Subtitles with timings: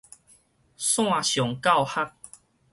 [0.77, 2.13] 線上教學